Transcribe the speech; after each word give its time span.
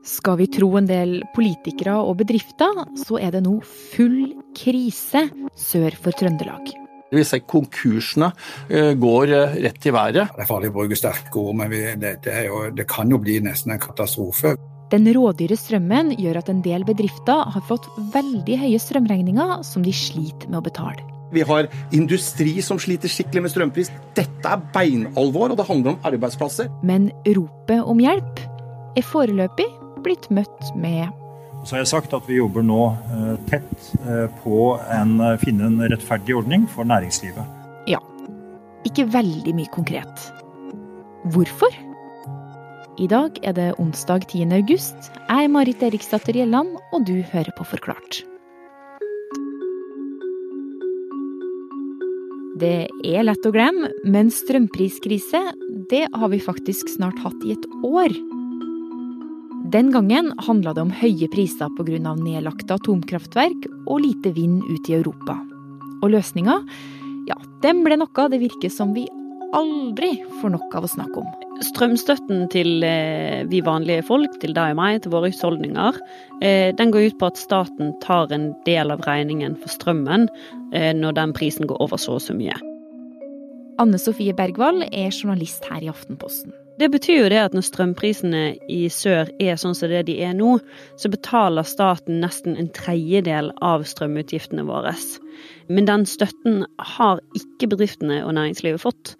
Skal 0.00 0.38
vi 0.40 0.46
tro 0.48 0.70
en 0.78 0.86
del 0.88 1.18
politikere 1.34 1.98
og 2.00 2.22
bedrifter, 2.22 2.78
så 2.96 3.18
er 3.20 3.34
det 3.34 3.42
nå 3.44 3.58
full 3.64 4.32
krise 4.56 5.26
sør 5.52 5.96
for 6.00 6.16
Trøndelag. 6.16 6.70
Vi 7.10 7.24
ser 7.26 7.42
konkursene 7.44 8.30
eh, 8.70 8.94
går 8.96 9.32
eh, 9.34 9.56
rett 9.66 9.86
i 9.86 9.92
været. 9.92 10.30
Det 10.32 10.44
er 10.44 10.48
farlig 10.48 10.70
å 10.70 10.76
bruke 10.78 10.96
sterke 10.96 11.42
ord, 11.42 11.58
men 11.58 11.74
det, 12.00 12.14
det, 12.24 12.36
jo, 12.46 12.62
det, 12.72 12.86
kan 12.88 13.10
jo 13.12 13.18
bli 13.20 13.40
nesten 13.44 13.74
en 13.74 13.82
katastrofe. 13.82 14.54
Den 14.90 15.08
rådyre 15.12 15.58
strømmen 15.58 16.14
gjør 16.16 16.40
at 16.40 16.48
en 16.50 16.62
del 16.64 16.86
bedrifter 16.86 17.44
har 17.52 17.66
fått 17.68 17.90
veldig 18.14 18.56
høye 18.62 18.80
strømregninger 18.80 19.60
som 19.66 19.84
de 19.84 19.92
sliter 19.94 20.48
med 20.48 20.62
å 20.62 20.64
betale. 20.70 21.04
Vi 21.34 21.44
har 21.46 21.68
industri 21.94 22.56
som 22.64 22.80
sliter 22.82 23.10
skikkelig 23.10 23.44
med 23.44 23.52
strømpris. 23.52 23.92
Dette 24.16 24.54
er 24.54 24.64
beinalvor, 24.74 25.52
og 25.52 25.60
det 25.60 25.68
handler 25.68 25.92
om 25.92 26.08
arbeidsplasser. 26.08 26.72
Men 26.86 27.10
ropet 27.36 27.84
om 27.84 28.00
hjelp 28.02 28.42
er 28.98 29.06
foreløpig 29.06 29.68
blitt 30.04 30.30
møtt 30.34 30.74
med 30.76 31.08
så 31.64 31.76
har 31.76 31.82
jeg 31.82 31.90
sagt 31.90 32.14
at 32.16 32.24
vi 32.28 32.38
jobber 32.38 32.64
nå 32.64 32.78
eh, 33.12 33.34
tett 33.50 33.88
eh, 34.06 34.26
på 34.40 34.54
å 34.64 35.36
finne 35.42 35.68
en 35.68 35.82
rettferdig 35.92 36.38
ordning 36.38 36.64
for 36.70 36.88
næringslivet. 36.88 37.58
Ja. 37.90 38.00
Ikke 38.88 39.04
veldig 39.12 39.52
mye 39.58 39.68
konkret. 39.74 40.24
Hvorfor? 41.34 41.74
I 43.00 43.08
dag 43.12 43.36
er 43.44 43.54
det 43.56 43.68
onsdag 43.80 44.24
10. 44.30 44.48
august. 44.56 45.12
Jeg 45.28 45.44
er 45.44 45.52
Marit 45.52 45.84
Eriksdatter 45.84 46.36
Gjelland, 46.36 46.78
og 46.92 47.04
du 47.08 47.20
hører 47.32 47.52
på 47.56 47.68
Forklart. 47.68 48.22
Det 52.60 52.88
er 53.08 53.24
lett 53.24 53.46
å 53.48 53.52
glemme, 53.54 53.88
men 54.04 54.32
strømpriskrise, 54.32 55.40
det 55.92 56.06
har 56.12 56.32
vi 56.32 56.40
faktisk 56.44 56.92
snart 56.92 57.20
hatt 57.24 57.48
i 57.48 57.54
et 57.56 57.68
år. 57.84 58.12
Den 59.70 59.92
gangen 59.94 60.32
handla 60.42 60.72
det 60.74 60.82
om 60.82 60.90
høye 60.90 61.28
priser 61.30 61.70
pga. 61.76 62.14
nedlagte 62.16 62.74
atomkraftverk 62.74 63.68
og 63.86 64.00
lite 64.02 64.32
vind 64.34 64.64
ut 64.66 64.88
i 64.90 64.96
Europa. 64.96 65.36
Og 66.02 66.10
løsninga, 66.10 66.56
ja, 67.28 67.36
den 67.62 67.84
ble 67.84 68.00
noe 68.00 68.28
det 68.32 68.40
virker 68.40 68.72
som 68.72 68.94
vi 68.96 69.06
aldri 69.54 70.24
får 70.40 70.50
nok 70.56 70.74
av 70.74 70.86
å 70.86 70.90
snakke 70.90 71.22
om. 71.22 71.28
Strømstøtten 71.62 72.48
til 72.50 72.82
eh, 72.82 73.44
vi 73.50 73.60
vanlige 73.62 74.06
folk, 74.08 74.40
til 74.42 74.56
deg 74.56 74.72
og 74.74 74.80
meg, 74.80 75.02
til 75.04 75.12
våre 75.14 75.30
husholdninger, 75.30 76.00
eh, 76.42 76.70
den 76.74 76.90
går 76.90 77.10
ut 77.10 77.20
på 77.20 77.30
at 77.30 77.38
staten 77.38 77.92
tar 78.02 78.32
en 78.34 78.50
del 78.66 78.90
av 78.90 79.04
regningen 79.06 79.54
for 79.60 79.70
strømmen 79.70 80.26
eh, 80.72 80.90
når 80.96 81.18
den 81.20 81.36
prisen 81.36 81.70
går 81.70 81.82
over 81.84 82.00
så 82.00 82.16
og 82.18 82.24
så 82.24 82.34
mye. 82.34 82.56
Anne 83.78 84.02
Sofie 84.02 84.34
Bergwall 84.34 84.82
er 84.88 85.14
journalist 85.14 85.68
her 85.70 85.84
i 85.84 85.92
Aftenposten. 85.92 86.56
Det 86.80 86.88
betyr 86.88 87.18
jo 87.18 87.28
det 87.28 87.40
at 87.42 87.52
når 87.52 87.64
strømprisene 87.66 88.42
i 88.72 88.86
sør 88.88 89.28
er 89.42 89.58
sånn 89.60 89.74
som 89.76 89.90
det 89.92 90.06
de 90.08 90.14
er 90.24 90.32
nå, 90.36 90.54
så 90.96 91.10
betaler 91.12 91.66
staten 91.68 92.22
nesten 92.22 92.56
en 92.56 92.70
tredjedel 92.72 93.50
av 93.60 93.84
strømutgiftene 93.84 94.64
våre. 94.64 94.94
Men 95.68 95.88
den 95.90 96.06
støtten 96.08 96.62
har 96.96 97.20
ikke 97.36 97.68
bedriftene 97.74 98.22
og 98.24 98.32
næringslivet 98.38 98.80
fått. 98.80 99.12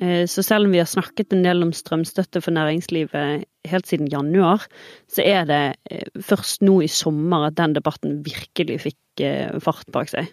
Eh, 0.00 0.24
så 0.24 0.40
selv 0.46 0.70
om 0.70 0.72
vi 0.72 0.80
har 0.80 0.88
snakket 0.88 1.34
en 1.36 1.44
del 1.44 1.60
om 1.66 1.74
strømstøtte 1.76 2.40
for 2.40 2.56
næringslivet 2.56 3.44
helt 3.68 3.90
siden 3.90 4.08
januar, 4.08 4.64
så 5.12 5.20
er 5.26 5.44
det 5.50 5.62
eh, 5.92 6.08
først 6.16 6.64
nå 6.64 6.78
i 6.80 6.88
sommer 6.88 7.50
at 7.50 7.58
den 7.60 7.76
debatten 7.76 8.22
virkelig 8.24 8.80
fikk 8.86 9.24
eh, 9.26 9.52
fart 9.60 9.84
bak 9.92 10.08
seg. 10.14 10.32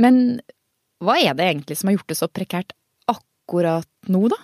Men 0.00 0.40
hva 1.00 1.16
er 1.16 1.32
det 1.32 1.48
egentlig 1.48 1.80
som 1.80 1.88
har 1.88 1.96
gjort 1.96 2.12
det 2.12 2.20
så 2.20 2.28
prekært 2.28 2.76
akkurat 3.08 3.88
nå, 4.12 4.26
da? 4.28 4.36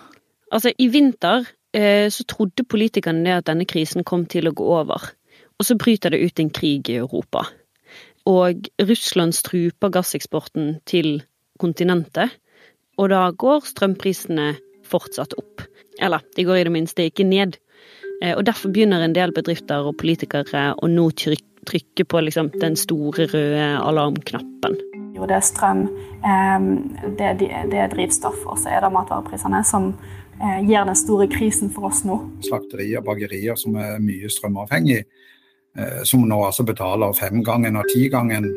Altså, 0.47 0.71
i 0.79 0.87
vinter 0.89 1.45
så 1.75 2.23
trodde 2.31 2.63
politikerne 2.65 3.25
det 3.25 3.33
at 3.35 3.47
denne 3.49 3.65
krisen 3.67 4.05
kom 4.07 4.23
til 4.25 4.47
å 4.49 4.53
gå 4.55 4.65
over. 4.79 5.03
Og 5.59 5.65
så 5.67 5.75
bryter 5.77 6.13
det 6.13 6.21
ut 6.23 6.39
en 6.39 6.49
krig 6.53 6.89
i 6.89 6.99
Europa. 7.01 7.43
Og 8.27 8.67
Russland 8.83 9.35
struper 9.35 9.91
gasseksporten 9.93 10.77
til 10.89 11.21
kontinentet. 11.59 12.35
Og 12.97 13.09
da 13.13 13.27
går 13.31 13.63
strømprisene 13.65 14.51
fortsatt 14.87 15.35
opp. 15.39 15.63
Eller, 16.01 16.23
de 16.35 16.45
går 16.45 16.61
i 16.61 16.67
det 16.67 16.73
minste 16.73 17.07
ikke 17.07 17.25
ned. 17.27 17.57
Eh, 18.21 18.35
og 18.35 18.45
derfor 18.45 18.73
begynner 18.73 19.05
en 19.05 19.15
del 19.15 19.33
bedrifter 19.35 19.87
og 19.87 19.97
politikere 20.01 20.71
å 20.75 20.89
nå 20.91 21.09
trykke 21.17 22.05
på 22.05 22.21
liksom, 22.25 22.51
den 22.61 22.77
store 22.79 23.27
røde 23.31 23.67
alarmknappen. 23.81 24.77
Jo, 25.17 25.25
det 25.25 25.39
er 25.39 25.45
strøm, 25.45 25.87
eh, 26.21 26.67
det 27.17 27.81
er 27.81 27.93
drivstoff, 27.93 28.43
og 28.45 28.59
så 28.61 28.75
er 28.75 28.85
det 28.85 28.93
matvareprisene 28.93 29.63
som 29.65 29.93
Eh, 30.26 30.26
gir 30.39 30.85
den 30.85 30.95
store 30.97 31.27
krisen 31.31 31.71
for 31.73 31.89
oss 31.89 32.03
nå. 32.07 32.19
Slakterier 32.45 33.01
og 33.01 33.09
bakerier 33.09 33.57
som 33.59 33.77
er 33.81 33.97
mye 34.03 34.29
strømavhengig, 34.31 35.03
eh, 35.77 35.99
som 36.07 36.25
nå 36.29 36.39
altså 36.45 36.65
betaler 36.67 37.15
femgangen 37.17 37.79
og 37.79 37.89
tigangen 37.93 38.49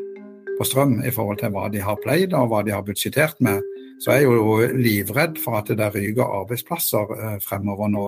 på 0.58 0.68
strøm 0.68 0.98
i 1.06 1.12
forhold 1.14 1.40
til 1.40 1.54
hva 1.54 1.68
de 1.72 1.80
har 1.84 2.00
pleid 2.04 2.34
og 2.36 2.50
hva 2.52 2.62
de 2.66 2.74
har 2.74 2.84
budsjettert 2.84 3.40
med, 3.40 3.64
så 4.00 4.12
er 4.12 4.22
jeg 4.22 4.28
jo 4.28 4.56
livredd 4.76 5.38
for 5.40 5.60
at 5.60 5.72
det 5.76 5.92
ryker 5.94 6.36
arbeidsplasser 6.42 7.14
eh, 7.16 7.36
fremover 7.44 7.92
nå. 7.92 8.06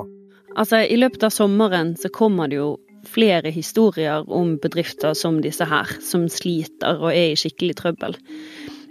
Altså, 0.53 0.83
I 0.84 0.99
løpet 1.00 1.25
av 1.25 1.33
sommeren 1.33 1.94
så 1.97 2.12
kommer 2.12 2.50
det 2.53 2.60
jo 2.60 2.75
flere 3.09 3.50
historier 3.50 4.28
om 4.31 4.56
bedrifter 4.62 5.15
som 5.19 5.41
disse 5.43 5.65
her, 5.66 5.89
som 6.04 6.28
sliter 6.31 7.00
og 7.00 7.10
er 7.10 7.33
i 7.33 7.39
skikkelig 7.39 7.77
trøbbel. 7.81 8.16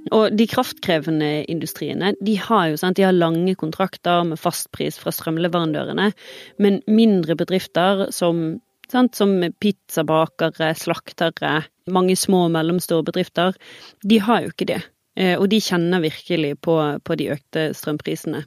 Og 0.09 0.33
de 0.33 0.47
kraftkrevende 0.49 1.43
industriene 1.51 2.15
de 2.25 2.33
har 2.41 2.71
jo 2.71 2.79
sant, 2.81 2.97
de 2.97 3.05
har 3.05 3.13
lange 3.13 3.53
kontrakter 3.59 4.23
med 4.27 4.39
fastpris 4.41 4.97
fra 4.99 5.13
strømleverandørene, 5.13 6.09
men 6.57 6.79
mindre 6.89 7.37
bedrifter 7.37 8.07
som, 8.15 8.57
sant, 8.89 9.13
som 9.15 9.35
pizzabakere, 9.61 10.73
slaktere, 10.79 11.59
mange 11.91 12.17
små 12.17 12.47
og 12.47 12.55
mellomstore 12.55 13.05
bedrifter, 13.11 13.53
de 14.01 14.17
har 14.25 14.41
jo 14.41 14.55
ikke 14.55 14.71
det. 14.73 14.81
Eh, 15.19 15.35
og 15.37 15.49
de 15.51 15.61
kjenner 15.61 16.01
virkelig 16.01 16.55
på, 16.65 16.79
på 17.03 17.19
de 17.19 17.29
økte 17.35 17.69
strømprisene. 17.77 18.45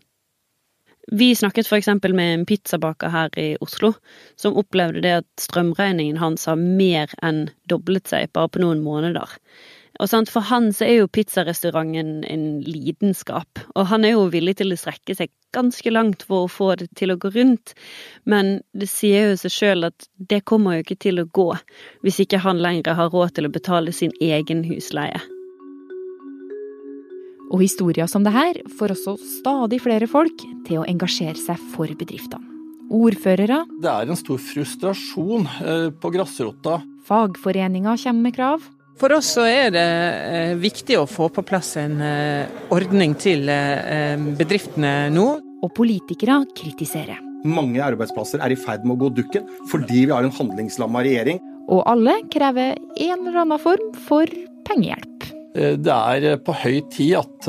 Vi 1.12 1.34
snakket 1.36 1.68
f.eks. 1.68 1.90
med 2.16 2.28
en 2.32 2.46
pizzabaker 2.48 3.12
her 3.12 3.34
i 3.38 3.50
Oslo, 3.60 3.92
som 4.40 4.56
opplevde 4.56 5.02
det 5.04 5.12
at 5.20 5.26
strømregningen 5.40 6.16
hans 6.16 6.46
har 6.48 6.56
mer 6.56 7.12
enn 7.22 7.50
doblet 7.68 8.08
seg 8.08 8.32
bare 8.32 8.48
på 8.48 8.62
noen 8.64 8.80
måneder. 8.80 9.36
Og 10.02 10.10
sant, 10.10 10.30
For 10.30 10.42
han 10.48 10.72
så 10.74 10.88
er 10.88 10.96
jo 10.98 11.10
pizzarestauranten 11.10 12.24
en 12.26 12.46
lidenskap, 12.66 13.60
og 13.78 13.86
han 13.92 14.04
er 14.04 14.16
jo 14.16 14.26
villig 14.32 14.56
til 14.58 14.74
å 14.74 14.78
strekke 14.78 15.14
seg 15.14 15.30
ganske 15.54 15.90
langt 15.92 16.24
for 16.26 16.44
å 16.44 16.50
få 16.50 16.72
det 16.80 16.88
til 16.98 17.14
å 17.14 17.18
gå 17.20 17.30
rundt, 17.36 17.76
men 18.26 18.58
det 18.74 18.88
sier 18.90 19.30
jo 19.30 19.36
seg 19.38 19.54
sjøl 19.54 19.88
at 19.90 20.08
det 20.18 20.42
kommer 20.50 20.74
jo 20.74 20.86
ikke 20.86 20.98
til 21.06 21.22
å 21.22 21.28
gå 21.30 21.46
hvis 22.02 22.18
ikke 22.24 22.42
han 22.42 22.62
lenger 22.64 22.98
har 22.98 23.12
råd 23.14 23.36
til 23.36 23.46
å 23.46 23.52
betale 23.54 23.94
sin 23.94 24.14
egen 24.18 24.64
husleie. 24.66 25.22
Og 27.54 27.62
historier 27.62 28.10
som 28.10 28.24
det 28.26 28.34
her 28.34 28.58
får 28.80 28.96
også 28.96 29.14
stadig 29.20 29.78
flere 29.84 30.10
folk 30.10 30.42
til 30.66 30.80
å 30.80 30.88
engasjere 30.90 31.38
seg 31.38 31.60
for 31.76 31.86
bedriftene. 31.94 32.50
Ordførere 32.94 33.62
Det 33.80 33.88
er 33.88 34.10
en 34.10 34.18
stor 34.18 34.40
frustrasjon 34.42 35.46
eh, 35.64 35.86
på 35.96 36.10
grasrota. 36.12 36.82
Fagforeninger 37.08 37.96
kommer 38.02 38.26
med 38.26 38.36
krav. 38.36 38.66
For 39.00 39.12
oss 39.16 39.32
så 39.34 39.44
er 39.48 39.72
det 39.74 39.84
eh, 39.84 40.52
viktig 40.60 40.98
å 41.00 41.06
få 41.10 41.26
på 41.34 41.42
plass 41.46 41.74
en 41.80 41.98
eh, 42.04 42.50
ordning 42.74 43.16
til 43.18 43.48
eh, 43.50 44.14
bedriftene 44.38 45.10
nå. 45.14 45.28
Og 45.64 45.70
politikere 45.72 46.42
kritiserer. 46.52 47.22
Mange 47.48 47.80
arbeidsplasser 47.80 48.42
er 48.44 48.52
i 48.52 48.58
ferd 48.60 48.82
med 48.84 48.98
å 48.98 49.06
gå 49.06 49.08
dukken 49.16 49.46
fordi 49.70 50.02
vi 50.02 50.12
har 50.12 50.26
en 50.26 50.34
handlingslamma 50.34 51.00
regjering. 51.06 51.40
Og 51.72 51.80
alle 51.88 52.18
krever 52.28 52.76
en 52.76 53.22
eller 53.22 53.38
annen 53.46 53.62
form 53.62 53.94
for 54.04 54.28
pengehjelp. 54.68 55.24
Det 55.54 55.94
er 55.94 56.36
på 56.44 56.52
høy 56.60 56.82
tid 56.92 57.14
at 57.22 57.48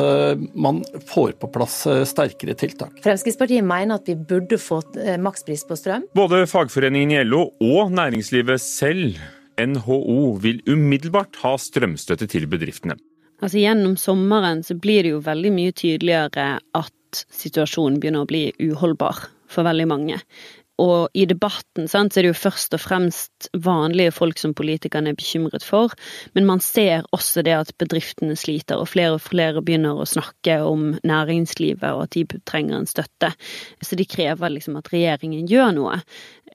man 0.55 0.79
får 1.09 1.35
på 1.41 1.49
plass 1.51 1.81
sterkere 2.07 2.55
tiltak. 2.55 2.95
Fremskrittspartiet 3.03 3.65
mener 3.67 3.99
at 3.99 4.07
vi 4.07 4.15
burde 4.15 4.61
fått 4.61 4.95
makspris 5.19 5.65
på 5.67 5.75
strøm. 5.81 6.05
Både 6.15 6.45
fagforeningen 6.47 7.17
i 7.17 7.23
LO 7.27 7.49
og 7.65 7.91
næringslivet 7.97 8.63
selv 8.63 9.19
NHO 9.61 10.35
vil 10.43 10.61
umiddelbart 10.67 11.39
ha 11.43 11.55
strømstøtte 11.59 12.27
til 12.31 12.47
bedriftene. 12.51 12.97
Altså 13.43 13.59
Gjennom 13.59 13.95
sommeren 13.99 14.63
så 14.63 14.77
blir 14.79 15.03
det 15.03 15.15
jo 15.15 15.23
veldig 15.23 15.51
mye 15.55 15.73
tydeligere 15.75 16.59
at 16.77 17.25
situasjonen 17.35 17.99
begynner 18.01 18.25
å 18.25 18.29
bli 18.29 18.45
uholdbar 18.63 19.25
for 19.51 19.67
veldig 19.67 19.87
mange. 19.91 20.19
Og 20.81 21.07
i 21.15 21.23
debatten 21.23 21.87
sant, 21.87 22.11
så 22.11 22.19
er 22.19 22.25
det 22.25 22.31
jo 22.33 22.39
først 22.41 22.75
og 22.75 22.81
fremst 22.83 23.47
vanlige 23.63 24.11
folk 24.11 24.39
som 24.41 24.51
politikerne 24.57 25.13
er 25.13 25.19
bekymret 25.19 25.63
for, 25.63 25.93
men 26.35 26.47
man 26.49 26.59
ser 26.63 27.05
også 27.15 27.45
det 27.47 27.53
at 27.55 27.71
bedriftene 27.79 28.35
sliter, 28.39 28.81
og 28.81 28.91
flere 28.91 29.15
og 29.15 29.23
flere 29.23 29.63
begynner 29.63 29.95
å 29.95 30.09
snakke 30.09 30.59
om 30.67 30.89
næringslivet 31.07 31.87
og 31.95 32.09
at 32.09 32.17
de 32.17 32.25
trenger 32.43 32.81
en 32.81 32.91
støtte. 32.91 33.31
Så 33.79 33.95
de 33.95 34.07
krever 34.09 34.57
liksom 34.57 34.75
at 34.81 34.91
regjeringen 34.91 35.47
gjør 35.47 35.71
noe. 35.79 36.01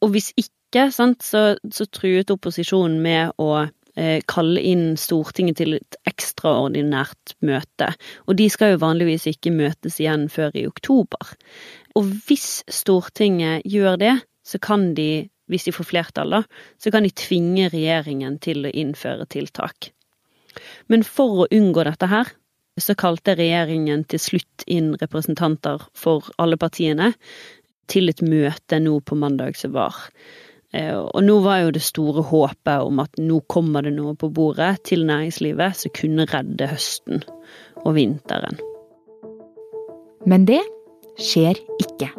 Og 0.05 0.13
hvis 0.13 0.35
ikke 0.37 0.53
ikke, 0.71 0.87
sant, 0.95 1.27
så, 1.27 1.59
så 1.75 1.87
truet 1.91 2.31
opposisjonen 2.31 3.01
med 3.03 3.35
å 3.43 3.51
eh, 3.99 4.23
kalle 4.31 4.63
inn 4.63 4.95
Stortinget 5.01 5.59
til 5.59 5.75
et 5.81 5.99
ekstraordinært 6.07 7.35
møte. 7.43 7.91
Og 8.31 8.39
de 8.39 8.47
skal 8.53 8.75
jo 8.75 8.85
vanligvis 8.85 9.27
ikke 9.33 9.53
møtes 9.55 9.99
igjen 10.01 10.29
før 10.31 10.55
i 10.55 10.69
oktober. 10.71 11.35
Og 11.99 12.15
hvis 12.29 12.63
Stortinget 12.71 13.67
gjør 13.67 13.99
det, 14.01 14.17
så 14.47 14.63
kan 14.63 14.93
de 14.95 15.29
hvis 15.51 15.67
de 15.67 15.75
får 15.75 15.89
flertall, 15.89 16.31
da, 16.31 16.45
så 16.79 16.93
kan 16.95 17.03
de 17.03 17.11
tvinge 17.11 17.71
regjeringen 17.73 18.39
til 18.43 18.69
å 18.69 18.71
innføre 18.71 19.27
tiltak. 19.35 19.91
Men 20.87 21.03
for 21.07 21.45
å 21.45 21.49
unngå 21.51 21.83
dette 21.87 22.07
her, 22.11 22.31
så 22.81 22.95
kalte 22.99 23.35
regjeringen 23.39 24.05
til 24.09 24.23
slutt 24.23 24.65
inn 24.71 24.95
representanter 25.01 25.83
for 25.99 26.31
alle 26.41 26.59
partiene 26.61 27.11
til 27.91 28.13
et 28.13 28.23
møte 28.23 28.79
nå 28.79 29.01
på 29.03 29.19
mandag 29.19 29.59
som 29.59 29.75
var. 29.75 29.99
Eh, 30.71 30.95
og 30.95 31.23
nå 31.27 31.41
var 31.43 31.65
jo 31.65 31.75
det 31.75 31.83
store 31.83 32.23
håpet 32.31 32.87
om 32.87 33.03
at 33.03 33.19
nå 33.19 33.41
kommer 33.51 33.87
det 33.87 33.95
noe 33.97 34.15
på 34.19 34.31
bordet 34.31 34.77
til 34.87 35.07
næringslivet 35.09 35.79
som 35.83 35.95
kunne 35.99 36.29
redde 36.31 36.71
høsten 36.71 37.25
og 37.83 37.95
vinteren. 37.99 38.61
Men 40.31 40.47
det 40.47 40.63
skjer 41.19 41.59
ikke. 41.83 42.13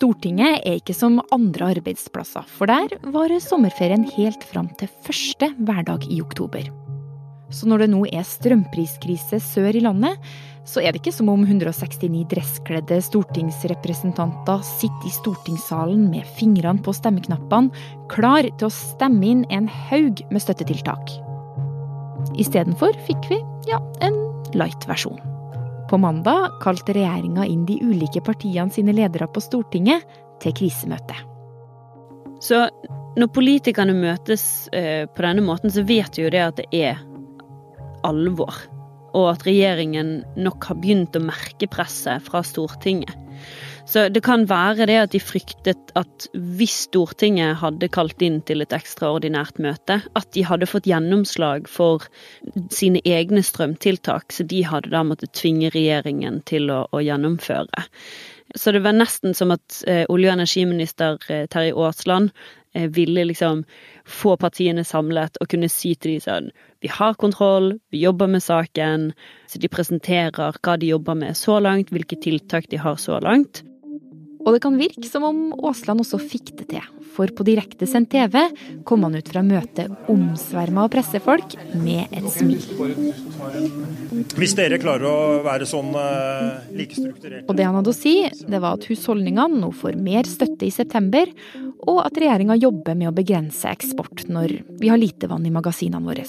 Stortinget 0.00 0.62
er 0.64 0.78
ikke 0.78 0.94
som 0.96 1.18
andre 1.34 1.74
arbeidsplasser, 1.74 2.46
for 2.48 2.70
der 2.70 2.96
varer 3.12 3.42
sommerferien 3.44 4.06
helt 4.16 4.46
fram 4.48 4.70
til 4.80 4.88
første 5.04 5.52
hverdag 5.60 6.08
i 6.08 6.22
oktober. 6.24 6.70
Så 7.50 7.66
når 7.66 7.84
det 7.84 7.90
nå 7.92 8.04
er 8.10 8.26
strømpriskrise 8.26 9.40
sør 9.42 9.76
i 9.76 9.82
landet, 9.84 10.18
så 10.68 10.82
er 10.82 10.92
det 10.92 11.00
ikke 11.00 11.14
som 11.14 11.30
om 11.32 11.42
169 11.42 12.22
dresskledde 12.30 13.00
stortingsrepresentanter 13.02 14.62
sitter 14.66 15.08
i 15.08 15.14
stortingssalen 15.16 16.04
med 16.12 16.28
fingrene 16.36 16.82
på 16.84 16.94
stemmeknappene, 16.94 17.72
klar 18.12 18.46
til 18.46 18.68
å 18.68 18.74
stemme 18.74 19.26
inn 19.26 19.42
en 19.50 19.66
haug 19.88 20.22
med 20.30 20.44
støttetiltak. 20.44 21.16
Istedenfor 22.38 22.94
fikk 23.08 23.32
vi, 23.32 23.40
ja, 23.70 23.80
en 24.04 24.16
light-versjon. 24.54 25.18
På 25.90 25.98
mandag 25.98 26.60
kalte 26.62 26.94
regjeringa 26.94 27.48
inn 27.50 27.64
de 27.66 27.80
ulike 27.82 28.22
partiene 28.22 28.70
sine 28.70 28.94
ledere 28.94 29.26
på 29.26 29.42
Stortinget 29.42 30.06
til 30.42 30.54
krisemøte. 30.54 31.16
Så 32.40 32.62
når 33.18 33.32
politikerne 33.34 33.96
møtes 33.96 34.44
eh, 34.76 35.08
på 35.10 35.24
denne 35.24 35.42
måten, 35.44 35.72
så 35.72 35.82
vet 35.82 36.14
vi 36.16 36.28
jo 36.28 36.30
det 36.32 36.44
at 36.44 36.60
det 36.60 36.68
er 36.70 37.00
alvor. 38.06 38.54
Og 39.10 39.32
at 39.32 39.42
regjeringen 39.46 40.20
nok 40.38 40.68
har 40.70 40.78
begynt 40.78 41.16
å 41.18 41.24
merke 41.24 41.66
presset 41.70 42.22
fra 42.28 42.44
Stortinget. 42.46 43.16
Så 43.90 44.04
det 44.12 44.20
kan 44.22 44.44
være 44.46 44.86
det 44.86 44.96
at 45.00 45.14
de 45.14 45.18
fryktet 45.22 45.92
at 45.98 46.26
hvis 46.34 46.76
Stortinget 46.86 47.58
hadde 47.58 47.88
kalt 47.90 48.22
inn 48.22 48.38
til 48.46 48.62
et 48.62 48.74
ekstraordinært 48.76 49.58
møte, 49.62 49.96
at 50.14 50.28
de 50.36 50.44
hadde 50.46 50.68
fått 50.70 50.86
gjennomslag 50.86 51.66
for 51.70 52.06
sine 52.70 53.02
egne 53.08 53.42
strømtiltak, 53.42 54.30
så 54.30 54.46
de 54.46 54.62
hadde 54.68 54.92
da 54.94 55.02
måttet 55.06 55.34
tvinge 55.40 55.72
regjeringen 55.74 56.38
til 56.46 56.70
å, 56.70 56.84
å 56.94 57.02
gjennomføre. 57.02 57.88
Så 58.54 58.72
det 58.74 58.82
var 58.82 58.96
nesten 58.98 59.34
som 59.34 59.52
at 59.54 59.82
eh, 59.86 60.04
olje- 60.10 60.30
og 60.30 60.38
energiminister 60.38 61.18
eh, 61.30 61.44
Terje 61.50 61.74
Aasland 61.74 62.32
ville 62.72 63.24
liksom 63.24 63.64
få 64.06 64.36
partiene 64.36 64.84
samlet 64.86 65.40
og 65.40 65.50
kunne 65.50 65.68
si 65.72 65.94
til 65.94 66.14
de 66.14 66.20
sånn 66.24 66.50
Vi 66.80 66.88
har 66.88 67.14
kontroll, 67.20 67.74
vi 67.90 68.00
jobber 68.00 68.26
med 68.30 68.42
saken. 68.42 69.10
Så 69.46 69.58
de 69.60 69.68
presenterer 69.68 70.56
hva 70.62 70.76
de 70.80 70.86
jobber 70.94 71.14
med 71.14 71.36
så 71.36 71.58
langt, 71.60 71.90
hvilke 71.90 72.16
tiltak 72.16 72.70
de 72.70 72.78
har 72.80 72.96
så 72.96 73.18
langt. 73.20 73.64
Og 74.40 74.54
det 74.54 74.62
kan 74.64 74.76
virke 74.80 75.04
som 75.08 75.24
om 75.28 75.40
Aasland 75.58 76.02
også 76.02 76.20
fikk 76.22 76.54
det 76.60 76.66
til, 76.72 76.84
for 77.12 77.30
på 77.36 77.44
direktesendt 77.44 78.10
TV 78.12 78.38
kom 78.88 79.04
han 79.04 79.18
ut 79.18 79.28
fra 79.28 79.42
møtet 79.44 80.10
omsverma 80.10 80.86
av 80.86 80.92
pressefolk 80.94 81.56
med 81.76 82.14
et 82.16 82.28
smil. 82.32 82.62
Hvis 84.38 84.54
dere 84.58 84.80
klarer 84.80 85.08
å 85.10 85.18
være 85.44 85.68
sånn 85.68 85.90
uh, 85.96 86.62
likestrukturert 86.76 87.50
Og 87.50 87.58
det 87.58 87.66
han 87.66 87.76
hadde 87.78 87.92
å 87.92 87.96
si, 87.96 88.14
det 88.24 88.62
var 88.62 88.78
at 88.78 88.86
husholdningene 88.88 89.60
nå 89.60 89.72
får 89.76 89.98
mer 90.00 90.28
støtte 90.28 90.68
i 90.68 90.72
september, 90.74 91.28
og 91.88 92.00
at 92.04 92.16
regjeringa 92.20 92.56
jobber 92.60 92.96
med 92.96 93.10
å 93.10 93.16
begrense 93.16 93.68
eksport 93.68 94.26
når 94.32 94.60
vi 94.80 94.90
har 94.92 95.00
lite 95.00 95.28
vann 95.30 95.46
i 95.48 95.52
magasinene 95.52 96.04
våre. 96.04 96.24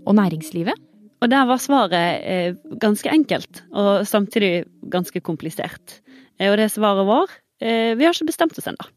Og 0.00 0.16
næringslivet? 0.18 0.86
Og 1.20 1.28
der 1.28 1.44
var 1.48 1.60
svaret 1.60 2.22
eh, 2.24 2.54
ganske 2.80 3.10
enkelt, 3.12 3.64
og 3.76 4.06
samtidig 4.08 4.64
ganske 4.92 5.20
komplisert. 5.20 5.98
Eh, 6.40 6.48
og 6.50 6.58
det 6.60 6.70
svaret 6.72 7.06
var 7.06 7.28
eh, 7.60 7.92
vi 7.98 8.06
har 8.06 8.16
ikke 8.16 8.30
bestemt 8.32 8.56
oss 8.58 8.70
ennå. 8.70 8.88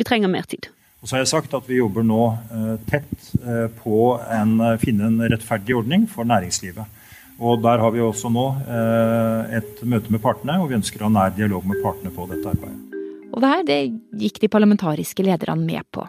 Vi 0.00 0.08
trenger 0.08 0.32
mer 0.32 0.48
tid. 0.48 0.70
Og 1.02 1.08
så 1.08 1.16
har 1.16 1.24
jeg 1.24 1.32
sagt 1.34 1.54
at 1.58 1.68
vi 1.68 1.80
jobber 1.80 2.06
nå 2.06 2.22
eh, 2.32 2.74
tett 2.88 3.28
på 3.82 4.02
å 4.06 4.76
finne 4.80 5.08
en 5.10 5.22
rettferdig 5.26 5.76
ordning 5.76 6.06
for 6.10 6.28
næringslivet. 6.28 7.00
Og 7.42 7.58
der 7.64 7.80
har 7.82 7.90
vi 7.90 8.02
også 8.04 8.30
nå 8.30 8.44
eh, 8.62 9.58
et 9.58 9.82
møte 9.88 10.12
med 10.14 10.22
partene, 10.22 10.60
og 10.62 10.70
vi 10.70 10.78
ønsker 10.78 11.02
å 11.02 11.08
ha 11.08 11.14
nær 11.16 11.34
dialog 11.36 11.66
med 11.66 11.82
partene 11.82 12.12
på 12.14 12.28
dette 12.30 12.54
arbeidet. 12.54 12.78
Og 13.32 13.40
det 13.40 13.50
her 13.50 13.64
det 13.66 13.78
gikk 14.20 14.42
de 14.42 14.50
parlamentariske 14.52 15.24
lederne 15.24 15.64
med 15.64 15.88
på. 15.90 16.04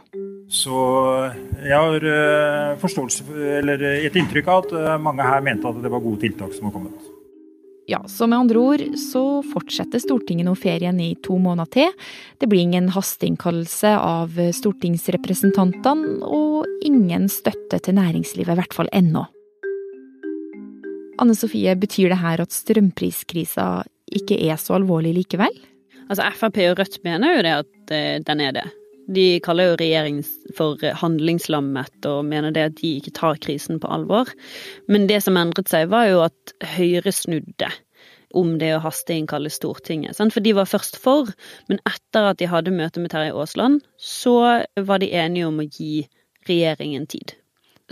Så 0.52 0.76
jeg 1.64 1.74
har 1.74 2.76
forståelse, 2.84 3.26
eller 3.64 3.88
et 4.04 4.20
inntrykk 4.20 4.52
av 4.52 4.68
at 4.68 5.02
mange 5.02 5.26
her 5.26 5.42
mente 5.42 5.72
at 5.72 5.80
det 5.82 5.90
var 5.90 6.04
gode 6.04 6.20
tiltak 6.22 6.52
som 6.54 6.68
var 6.68 6.76
kommet. 6.76 7.13
Ja, 7.88 8.00
så 8.08 8.28
med 8.28 8.40
andre 8.40 8.60
ord 8.60 8.84
så 9.00 9.42
fortsetter 9.44 10.00
Stortinget 10.00 10.48
nå 10.48 10.54
ferien 10.56 11.00
i 11.04 11.10
to 11.20 11.36
måneder 11.42 11.68
til. 11.74 11.90
Det 12.40 12.48
blir 12.48 12.64
ingen 12.64 12.88
hasteinnkallelse 12.96 13.92
av 14.00 14.40
stortingsrepresentantene, 14.56 16.22
og 16.24 16.88
ingen 16.88 17.28
støtte 17.32 17.82
til 17.84 17.98
næringslivet, 18.00 18.56
i 18.56 18.62
hvert 18.62 18.78
fall 18.78 18.92
ennå. 18.96 19.26
Anne 21.22 21.36
Sofie, 21.38 21.76
betyr 21.78 22.14
det 22.14 22.22
her 22.24 22.42
at 22.42 22.56
strømpriskrisa 22.56 23.68
ikke 24.16 24.40
er 24.48 24.58
så 24.62 24.78
alvorlig 24.80 25.14
likevel? 25.20 25.54
Altså 26.10 26.32
Frp 26.38 26.60
og 26.70 26.80
Rødt 26.80 27.04
mener 27.06 27.38
jo 27.38 27.44
det 27.46 27.54
at 27.62 27.94
eh, 27.96 28.18
den 28.26 28.42
er 28.44 28.56
det. 28.58 28.66
De 29.08 29.40
kaller 29.44 29.72
jo 29.72 29.80
regjeringen 29.80 30.26
for 30.58 30.80
handlingslammet 31.02 32.08
og 32.08 32.24
mener 32.28 32.54
det 32.56 32.68
at 32.70 32.78
de 32.80 32.96
ikke 33.00 33.16
tar 33.18 33.40
krisen 33.44 33.82
på 33.84 33.90
alvor. 33.92 34.30
Men 34.88 35.10
det 35.10 35.22
som 35.26 35.40
endret 35.40 35.72
seg, 35.72 35.90
var 35.92 36.08
jo 36.10 36.24
at 36.26 36.56
Høyre 36.76 37.12
snudde 37.12 37.72
om 38.34 38.56
det 38.62 38.72
å 38.74 38.82
hasteinnkalle 38.82 39.52
Stortinget. 39.54 40.18
For 40.18 40.42
de 40.42 40.56
var 40.58 40.70
først 40.70 40.98
for, 41.02 41.30
men 41.70 41.82
etter 41.90 42.32
at 42.32 42.40
de 42.40 42.50
hadde 42.50 42.74
møte 42.74 43.04
med 43.04 43.14
Terje 43.14 43.36
Aasland, 43.36 43.84
så 44.00 44.66
var 44.74 45.04
de 45.04 45.12
enige 45.14 45.50
om 45.52 45.62
å 45.62 45.68
gi 45.68 46.08
regjeringen 46.50 47.06
tid. 47.12 47.36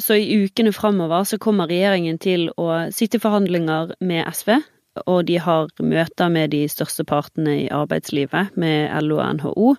Så 0.01 0.17
i 0.17 0.45
ukene 0.45 0.71
framover 0.73 1.27
så 1.27 1.37
kommer 1.37 1.69
regjeringen 1.69 2.17
til 2.23 2.49
å 2.57 2.87
sitte 2.95 3.19
i 3.19 3.23
forhandlinger 3.23 3.93
med 3.99 4.25
SV 4.31 4.55
og 5.07 5.25
de 5.27 5.37
har 5.39 5.69
møter 5.80 6.31
med 6.31 6.51
de 6.51 6.65
største 6.69 7.06
partene 7.07 7.53
i 7.63 7.69
arbeidslivet, 7.71 8.57
med 8.59 8.91
LO 9.06 9.21
og 9.21 9.37
NHO. 9.37 9.69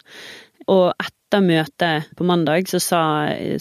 Og 0.73 0.87
etter 0.93 1.19
møtet 1.41 2.11
på 2.19 2.27
mandag 2.29 2.69
så 2.69 2.81
sa 2.83 3.03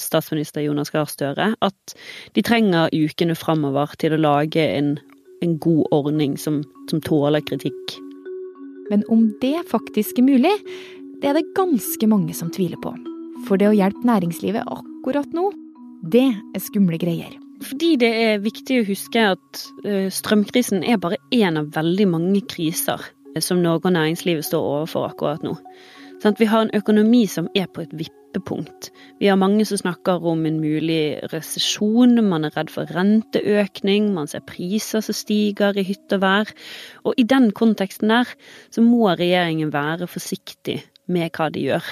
statsminister 0.01 0.65
Jonas 0.65 0.91
Gahr 0.91 1.07
Støre 1.09 1.53
at 1.63 1.95
de 2.35 2.43
trenger 2.43 2.91
ukene 2.91 3.37
framover 3.37 3.93
til 4.01 4.15
å 4.15 4.21
lage 4.21 4.65
en, 4.65 4.97
en 5.45 5.53
god 5.63 5.85
ordning 5.95 6.35
som, 6.41 6.61
som 6.91 7.03
tåler 7.05 7.45
kritikk. 7.47 7.95
Men 8.91 9.05
om 9.07 9.29
det 9.39 9.61
faktisk 9.71 10.19
er 10.19 10.27
mulig, 10.27 10.51
det 11.21 11.29
er 11.29 11.37
det 11.37 11.53
ganske 11.55 12.09
mange 12.11 12.35
som 12.35 12.51
tviler 12.51 12.81
på. 12.81 12.91
For 13.47 13.61
det 13.61 13.69
å 13.69 13.77
hjelpe 13.77 14.03
næringslivet 14.09 14.67
akkurat 14.67 15.31
nå, 15.37 15.47
det 16.11 16.27
er 16.33 16.63
skumle 16.65 16.99
greier. 16.99 17.31
Fordi 17.61 17.93
det 18.01 18.09
er 18.09 18.43
viktig 18.43 18.81
å 18.81 18.87
huske 18.87 19.23
at 19.35 19.63
eh, 19.85 20.09
strømkrisen 20.11 20.83
er 20.83 20.99
bare 21.01 21.21
én 21.31 21.59
av 21.61 21.69
veldig 21.75 22.07
mange 22.09 22.41
kriser 22.49 23.03
som 23.39 23.61
Norge 23.61 23.87
og 23.87 23.95
næringslivet 23.95 24.47
står 24.47 24.65
overfor 24.73 25.11
akkurat 25.11 25.45
nå. 25.45 25.55
Vi 26.21 26.45
har 26.45 26.61
en 26.61 26.75
økonomi 26.77 27.23
som 27.25 27.47
er 27.57 27.65
på 27.73 27.81
et 27.81 27.93
vippepunkt. 27.97 28.91
Vi 29.17 29.25
har 29.25 29.39
mange 29.41 29.65
som 29.65 29.79
snakker 29.81 30.21
om 30.21 30.45
en 30.45 30.59
mulig 30.61 31.17
resesjon, 31.31 32.21
man 32.29 32.45
er 32.45 32.53
redd 32.53 32.69
for 32.69 32.85
renteøkning, 32.93 34.11
man 34.13 34.29
ser 34.29 34.43
priser 34.45 35.01
som 35.01 35.17
stiger 35.17 35.77
i 35.77 35.85
hytt 35.87 36.13
og 36.13 36.21
vær. 36.21 36.51
Og 37.09 37.17
i 37.17 37.25
den 37.25 37.49
konteksten 37.57 38.13
der 38.13 38.29
så 38.69 38.85
må 38.85 39.09
regjeringen 39.09 39.73
være 39.73 40.05
forsiktig 40.05 40.83
med 41.09 41.33
hva 41.33 41.49
de 41.49 41.65
gjør. 41.71 41.89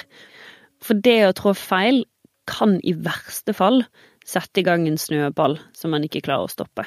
For 0.80 0.94
det 0.94 1.18
å 1.26 1.34
trå 1.34 1.56
feil 1.58 2.04
kan 2.50 2.78
i 2.86 2.94
verste 2.94 3.54
fall 3.56 3.82
sette 4.26 4.62
i 4.62 4.66
gang 4.66 4.86
en 4.86 5.00
snøball 5.00 5.58
som 5.74 5.90
man 5.90 6.06
ikke 6.06 6.22
klarer 6.22 6.46
å 6.46 6.54
stoppe. 6.54 6.86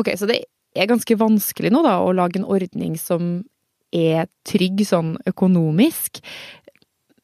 Ok, 0.00 0.14
så 0.16 0.24
det 0.30 0.46
er 0.72 0.88
ganske 0.88 1.16
vanskelig 1.18 1.72
nå 1.74 1.84
da 1.84 1.98
å 2.00 2.12
lage 2.16 2.40
en 2.40 2.48
ordning 2.48 2.96
som 2.96 3.42
er 3.90 4.28
trygg 4.46 4.84
sånn 4.86 5.16
økonomisk. 5.26 6.20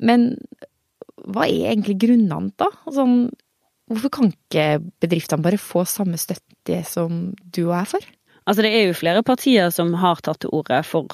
Men 0.02 0.32
hva 1.26 1.46
er 1.48 1.72
egentlig 1.72 1.98
grunnene, 2.04 2.52
da? 2.60 2.68
Sånn, 2.92 3.28
hvorfor 3.90 4.12
kan 4.14 4.32
ikke 4.32 4.66
bedriftene 5.02 5.44
bare 5.44 5.60
få 5.60 5.84
samme 5.88 6.18
støtte 6.20 6.82
som 6.88 7.30
du 7.40 7.66
og 7.66 7.76
jeg 7.78 7.92
får? 7.94 8.08
Altså, 8.46 8.62
det 8.62 8.72
er 8.72 8.84
jo 8.86 8.98
flere 8.98 9.24
partier 9.26 9.72
som 9.74 9.94
har 9.98 10.20
tatt 10.22 10.44
til 10.44 10.52
orde 10.54 10.82
for, 10.86 11.10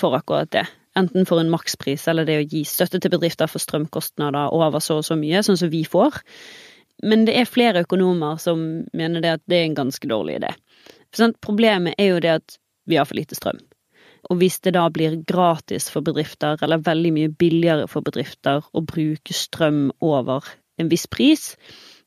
for 0.00 0.16
akkurat 0.16 0.50
det. 0.54 0.64
Enten 0.98 1.26
for 1.28 1.42
en 1.42 1.52
makspris 1.52 2.06
eller 2.10 2.26
det 2.26 2.38
å 2.40 2.46
gi 2.48 2.64
støtte 2.66 2.98
til 3.02 3.12
bedrifter 3.12 3.50
for 3.50 3.62
strømkostnader 3.62 4.54
over 4.56 4.82
så 4.82 4.98
og 5.00 5.06
så 5.06 5.16
mye, 5.18 5.42
sånn 5.46 5.60
som 5.60 5.70
vi 5.72 5.84
får. 5.86 6.18
Men 7.06 7.24
det 7.28 7.36
er 7.38 7.48
flere 7.48 7.84
økonomer 7.84 8.40
som 8.42 8.64
mener 8.96 9.22
det 9.24 9.36
at 9.38 9.44
det 9.48 9.60
er 9.60 9.68
en 9.68 9.78
ganske 9.78 10.08
dårlig 10.08 10.40
idé. 10.40 10.50
For 11.10 11.24
sant, 11.24 11.38
Problemet 11.44 12.00
er 12.00 12.14
jo 12.14 12.24
det 12.24 12.34
at 12.40 12.58
vi 12.90 12.98
har 12.98 13.06
for 13.08 13.18
lite 13.18 13.38
strøm. 13.38 13.60
Og 14.28 14.40
hvis 14.40 14.60
det 14.64 14.74
da 14.76 14.84
blir 14.92 15.16
gratis 15.28 15.88
for 15.92 16.04
bedrifter, 16.04 16.58
eller 16.62 16.82
veldig 16.84 17.12
mye 17.16 17.30
billigere 17.40 17.86
for 17.88 18.04
bedrifter 18.04 18.66
å 18.76 18.82
bruke 18.84 19.34
strøm 19.34 19.88
over 20.04 20.44
en 20.80 20.90
viss 20.92 21.06
pris, 21.10 21.54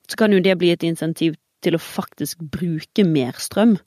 så 0.09 0.19
kan 0.19 0.33
jo 0.33 0.43
det 0.43 0.57
bli 0.61 0.73
et 0.73 0.85
insentiv 0.85 1.39
til 1.63 1.77
å 1.77 1.81
faktisk 1.81 2.43
bruke 2.53 3.05
mer 3.07 3.39
strøm. 3.39 3.77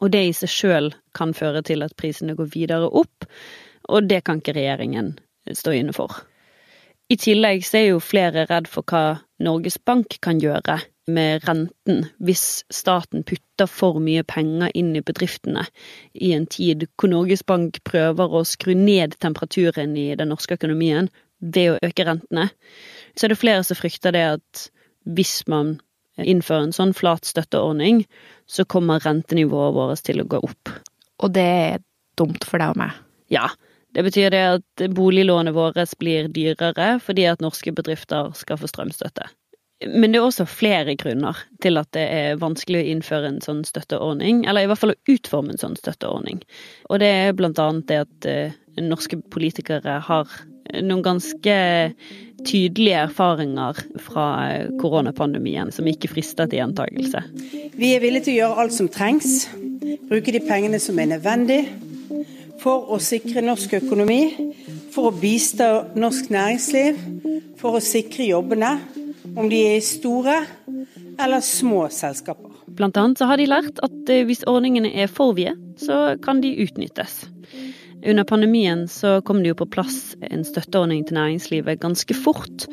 Og 0.00 0.10
det 0.12 0.22
i 0.28 0.34
seg 0.36 0.52
sjøl 0.52 0.92
kan 1.16 1.34
føre 1.36 1.62
til 1.66 1.84
at 1.86 1.96
prisene 1.98 2.36
går 2.38 2.50
videre 2.54 2.90
opp, 2.90 3.26
og 3.88 4.08
det 4.08 4.22
kan 4.26 4.40
ikke 4.40 4.56
regjeringen 4.56 5.14
stå 5.52 5.74
inne 5.76 5.94
for. 5.96 6.22
I 7.12 7.18
tillegg 7.20 7.66
så 7.66 7.82
er 7.82 7.88
jo 7.90 8.00
flere 8.00 8.46
redd 8.48 8.68
for 8.70 8.86
hva 8.88 9.20
Norges 9.44 9.76
Bank 9.76 10.16
kan 10.24 10.40
gjøre 10.40 10.80
med 11.06 11.44
renten 11.44 12.06
hvis 12.24 12.64
staten 12.72 13.24
putter 13.28 13.68
for 13.70 14.00
mye 14.02 14.24
penger 14.26 14.72
inn 14.74 14.94
i 14.96 15.02
bedriftene 15.04 15.66
i 16.14 16.32
en 16.36 16.46
tid 16.50 16.86
hvor 16.96 17.12
Norges 17.12 17.44
Bank 17.46 17.82
prøver 17.84 18.32
å 18.32 18.44
skru 18.48 18.72
ned 18.78 19.18
temperaturen 19.20 19.96
i 20.00 20.12
den 20.18 20.32
norske 20.32 20.56
økonomien 20.56 21.10
ved 21.44 21.74
å 21.74 21.80
øke 21.84 22.06
rentene. 22.08 22.48
Så 23.14 23.26
er 23.26 23.34
det 23.34 23.40
flere 23.40 23.64
som 23.66 23.78
frykter 23.78 24.14
det 24.16 24.24
at 24.38 24.64
hvis 25.04 25.42
man 25.50 25.76
innfører 26.20 26.68
en 26.68 26.76
sånn 26.76 26.94
flat 26.96 27.26
støtteordning, 27.26 28.04
så 28.46 28.64
kommer 28.64 29.02
rentenivået 29.02 29.74
vårt 29.76 30.04
til 30.06 30.22
å 30.22 30.28
gå 30.30 30.40
opp. 30.46 30.72
Og 31.20 31.34
det 31.34 31.44
er 31.44 31.84
dumt 32.18 32.46
for 32.46 32.62
deg 32.62 32.74
og 32.74 32.80
meg? 32.80 32.96
Ja. 33.32 33.48
Det 33.94 34.02
betyr 34.02 34.32
det 34.34 34.42
at 34.56 34.84
boliglånet 34.90 35.54
vårt 35.54 35.92
blir 36.00 36.26
dyrere 36.34 36.96
fordi 37.02 37.28
at 37.30 37.42
norske 37.44 37.70
bedrifter 37.74 38.32
skal 38.34 38.58
få 38.58 38.70
strømstøtte. 38.70 39.28
Men 39.90 40.12
det 40.12 40.20
er 40.20 40.26
også 40.26 40.46
flere 40.48 40.96
grunner 41.00 41.38
til 41.64 41.80
at 41.80 41.90
det 41.96 42.04
er 42.08 42.40
vanskelig 42.40 42.80
å 42.80 42.88
innføre 42.94 43.30
en 43.30 43.40
sånn 43.44 43.64
støtteordning, 43.68 44.44
eller 44.48 44.64
i 44.64 44.70
hvert 44.70 44.80
fall 44.80 44.94
å 44.94 45.00
utforme 45.14 45.54
en 45.54 45.60
sånn 45.60 45.78
støtteordning. 45.80 46.42
Og 46.90 47.00
det 47.02 47.10
er 47.10 47.36
blant 47.36 47.60
annet 47.62 47.88
det 47.90 48.00
at 48.04 48.28
uh, 48.30 48.58
norske 48.82 49.18
politikere 49.34 49.98
har 50.06 50.30
noen 50.82 51.04
ganske 51.04 51.56
tydelige 52.44 53.02
erfaringer 53.06 53.78
fra 54.02 54.26
koronapandemien 54.80 55.72
som 55.72 55.86
ikke 55.88 56.10
frister 56.12 56.48
til 56.48 56.62
gjentakelse. 56.62 57.22
Vi 57.76 57.94
er 57.94 58.02
villige 58.02 58.28
til 58.28 58.36
å 58.36 58.40
gjøre 58.42 58.64
alt 58.64 58.76
som 58.76 58.90
trengs, 58.92 59.46
bruke 60.08 60.34
de 60.34 60.42
pengene 60.44 60.80
som 60.82 60.98
er 61.00 61.12
nødvendig 61.14 61.62
for 62.62 62.94
å 62.94 63.00
sikre 63.02 63.44
norsk 63.44 63.76
økonomi, 63.82 64.22
for 64.94 65.10
å 65.10 65.16
bistå 65.16 65.68
norsk 65.98 66.30
næringsliv, 66.32 67.00
for 67.60 67.76
å 67.76 67.84
sikre 67.84 68.28
jobbene, 68.30 68.76
om 69.36 69.48
de 69.50 69.60
er 69.74 69.80
store 69.84 70.40
eller 71.20 71.40
små 71.44 71.86
selskaper. 71.92 72.50
Blant 72.74 72.96
annet 72.98 73.20
så 73.20 73.28
har 73.30 73.38
de 73.38 73.46
lært 73.48 73.78
at 73.84 74.10
eh, 74.10 74.24
hvis 74.26 74.44
ordningene 74.50 74.90
er 74.90 75.10
for 75.10 75.36
vide, 75.36 75.54
så 75.80 76.16
kan 76.22 76.42
de 76.42 76.54
utnyttes. 76.64 77.24
Under 78.04 78.26
pandemien 78.28 78.84
så 78.90 79.20
kom 79.24 79.40
det 79.42 79.54
jo 79.54 79.60
på 79.62 79.70
plass 79.76 80.16
en 80.28 80.44
støtteordning 80.44 81.06
til 81.06 81.16
næringslivet 81.16 81.80
ganske 81.80 82.16
fort, 82.16 82.66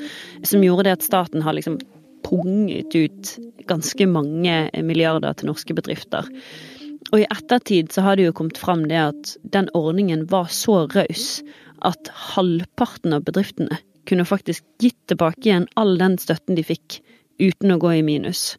som 0.43 0.63
gjorde 0.65 0.89
det 0.89 0.97
at 0.97 1.07
staten 1.07 1.45
har 1.45 1.55
liksom 1.55 1.79
punget 2.25 2.95
ut 2.95 3.35
ganske 3.69 4.07
mange 4.09 4.55
milliarder 4.83 5.37
til 5.37 5.51
norske 5.51 5.75
bedrifter. 5.77 6.27
Og 7.11 7.21
i 7.21 7.29
ettertid 7.29 7.93
så 7.93 8.03
har 8.05 8.17
det 8.17 8.27
jo 8.27 8.35
kommet 8.35 8.59
fram 8.59 8.83
det 8.89 8.99
at 8.99 9.35
den 9.53 9.69
ordningen 9.77 10.27
var 10.31 10.51
så 10.53 10.83
raus 10.91 11.41
at 11.81 12.11
halvparten 12.33 13.15
av 13.15 13.25
bedriftene 13.25 13.79
kunne 14.09 14.27
faktisk 14.27 14.65
gitt 14.81 14.99
tilbake 15.11 15.45
igjen 15.45 15.67
all 15.79 15.97
den 15.99 16.17
støtten 16.21 16.57
de 16.57 16.65
fikk, 16.65 17.01
uten 17.41 17.73
å 17.73 17.79
gå 17.81 17.95
i 17.97 18.03
minus. 18.05 18.57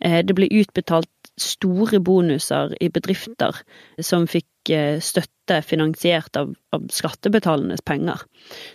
Eh, 0.00 0.20
det 0.26 0.36
ble 0.38 0.46
utbetalt 0.60 1.10
store 1.40 2.00
bonuser 2.04 2.74
i 2.84 2.90
bedrifter 2.92 3.56
som 4.04 4.26
fikk 4.30 4.70
eh, 4.74 5.00
støtte 5.02 5.60
finansiert 5.66 6.36
av, 6.38 6.52
av 6.76 6.86
skattebetalernes 6.94 7.82
penger. 7.86 8.22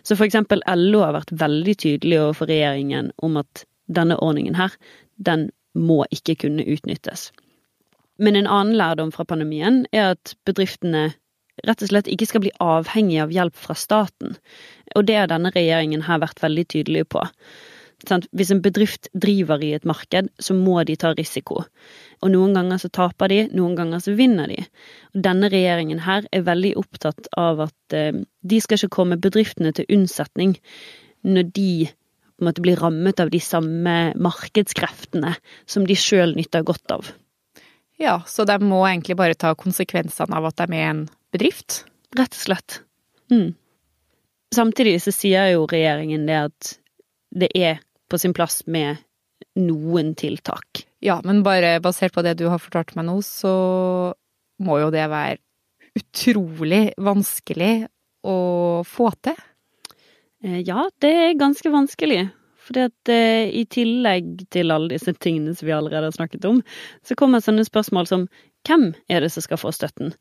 Så 0.03 0.17
eksempel 0.25 0.63
LO 0.67 1.05
har 1.05 1.15
vært 1.15 1.36
veldig 1.39 1.77
tydelig 1.86 2.19
overfor 2.24 2.51
regjeringen 2.51 3.13
om 3.24 3.39
at 3.41 3.65
denne 3.86 4.17
ordningen 4.17 4.57
her, 4.57 4.74
den 5.15 5.50
må 5.75 6.03
ikke 6.12 6.38
kunne 6.45 6.65
utnyttes. 6.65 7.29
Men 8.17 8.38
en 8.39 8.48
annen 8.48 8.77
lærdom 8.79 9.12
fra 9.12 9.25
pandemien 9.27 9.84
er 9.91 10.15
at 10.15 10.36
bedriftene 10.48 11.10
rett 11.63 11.85
og 11.85 11.91
slett 11.91 12.09
ikke 12.12 12.27
skal 12.29 12.43
bli 12.43 12.51
avhengig 12.63 13.21
av 13.24 13.31
hjelp 13.33 13.55
fra 13.55 13.75
staten. 13.77 14.35
Og 14.95 15.07
det 15.07 15.15
har 15.19 15.31
denne 15.31 15.53
regjeringen 15.55 16.05
her 16.07 16.21
vært 16.24 16.43
veldig 16.43 16.67
tydelig 16.74 17.07
på. 17.13 17.24
Hvis 18.05 18.51
en 18.51 18.62
bedrift 18.62 19.07
driver 19.15 19.63
i 19.63 19.71
et 19.74 19.85
marked, 19.88 20.27
så 20.38 20.53
må 20.53 20.83
de 20.85 20.97
ta 21.00 21.13
risiko. 21.15 21.63
Og 22.21 22.31
noen 22.33 22.53
ganger 22.57 22.81
så 22.81 22.91
taper 22.93 23.31
de, 23.31 23.39
noen 23.55 23.75
ganger 23.77 24.03
så 24.03 24.13
vinner 24.17 24.51
de. 24.51 24.59
Og 25.15 25.24
denne 25.25 25.50
regjeringen 25.50 26.03
her 26.05 26.27
er 26.35 26.45
veldig 26.45 26.75
opptatt 26.81 27.31
av 27.39 27.63
at 27.69 27.95
eh, 27.95 28.21
de 28.43 28.62
skal 28.62 28.77
ikke 28.77 28.97
komme 29.00 29.21
bedriftene 29.21 29.71
til 29.75 29.88
unnsetning 29.89 30.57
når 31.25 31.51
de 31.55 31.69
på 32.35 32.43
en 32.43 32.50
måte 32.50 32.62
blir 32.62 32.79
rammet 32.83 33.21
av 33.24 33.31
de 33.31 33.39
samme 33.39 33.95
markedskreftene 34.19 35.38
som 35.65 35.85
de 35.88 35.95
sjøl 35.95 36.35
nytter 36.35 36.65
godt 36.67 36.91
av. 36.91 37.13
Ja, 37.97 38.19
så 38.27 38.43
de 38.43 38.57
må 38.59 38.81
egentlig 38.83 39.15
bare 39.15 39.38
ta 39.39 39.53
konsekvensene 39.55 40.35
av 40.35 40.50
at 40.50 40.59
de 40.59 40.75
er 40.75 40.89
en 40.89 41.05
bedrift? 41.35 41.83
Rett 42.15 42.33
og 42.33 42.41
slett. 42.47 42.79
Mm. 43.31 43.53
Samtidig 44.55 44.99
så 45.03 45.13
sier 45.13 45.51
jo 45.53 45.67
regjeringen 45.69 46.27
det 46.29 46.39
at 46.47 46.75
det 47.35 47.51
er 47.57 47.81
på 48.09 48.19
sin 48.21 48.35
plass 48.35 48.61
med 48.71 49.01
noen 49.59 50.13
tiltak. 50.17 50.85
Ja, 51.03 51.19
men 51.25 51.43
bare 51.45 51.77
basert 51.83 52.15
på 52.15 52.23
det 52.25 52.37
du 52.39 52.47
har 52.49 52.61
fortalt 52.61 52.95
meg 52.97 53.07
nå, 53.09 53.19
så 53.25 53.51
må 54.63 54.79
jo 54.79 54.91
det 54.93 55.05
være 55.11 55.41
utrolig 55.95 56.89
vanskelig 56.99 57.87
å 58.25 58.37
få 58.87 59.11
til? 59.23 59.37
Eh, 60.43 60.61
ja, 60.65 60.87
det 61.03 61.11
er 61.11 61.39
ganske 61.39 61.71
vanskelig. 61.71 62.25
Fordi 62.65 62.87
at 62.87 63.11
eh, 63.13 63.51
i 63.53 63.63
tillegg 63.69 64.47
til 64.53 64.73
alle 64.73 64.95
disse 64.95 65.13
tingene 65.21 65.53
som 65.55 65.67
vi 65.67 65.75
allerede 65.75 66.09
har 66.09 66.15
snakket 66.15 66.47
om, 66.49 66.63
så 67.05 67.17
kommer 67.19 67.43
sånne 67.43 67.65
spørsmål 67.67 68.09
som 68.09 68.27
hvem 68.65 68.93
er 69.10 69.22
det 69.22 69.31
som 69.34 69.45
skal 69.45 69.60
få 69.62 69.72
støtten? 69.75 70.13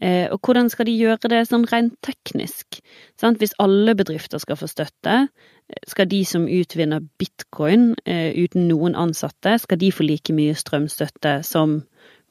Eh, 0.00 0.28
og 0.32 0.40
hvordan 0.40 0.70
skal 0.72 0.88
de 0.88 0.96
gjøre 0.96 1.28
det 1.28 1.42
sånn 1.48 1.66
rent 1.68 1.98
teknisk? 2.04 2.80
Hvis 3.20 3.56
alle 3.60 3.94
bedrifter 3.98 4.40
skal 4.40 4.56
få 4.56 4.68
støtte, 4.70 5.16
eh, 5.68 5.82
skal 5.88 6.08
de 6.08 6.22
som 6.24 6.48
utvinner 6.48 7.04
bitcoin 7.20 7.94
eh, 8.06 8.32
uten 8.32 8.68
noen 8.68 8.96
ansatte, 8.96 9.58
skal 9.60 9.80
de 9.80 9.92
få 9.92 10.08
like 10.08 10.32
mye 10.32 10.56
strømstøtte 10.56 11.40
som 11.44 11.82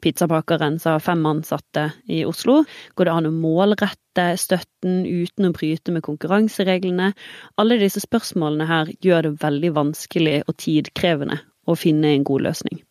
pizzabakeren 0.02 0.80
som 0.80 0.96
har 0.96 1.04
fem 1.04 1.26
ansatte 1.30 1.92
i 2.10 2.24
Oslo? 2.26 2.64
Går 2.96 3.06
det 3.06 3.14
an 3.14 3.30
å 3.30 3.36
målrette 3.36 4.26
støtten 4.40 5.04
uten 5.06 5.50
å 5.50 5.54
bryte 5.54 5.94
med 5.94 6.06
konkurransereglene? 6.08 7.14
Alle 7.62 7.80
disse 7.82 8.02
spørsmålene 8.02 8.70
her 8.70 8.94
gjør 9.06 9.30
det 9.30 9.38
veldig 9.44 9.74
vanskelig 9.78 10.40
og 10.48 10.58
tidkrevende 10.58 11.42
å 11.70 11.78
finne 11.78 12.16
en 12.16 12.26
god 12.26 12.48
løsning. 12.48 12.82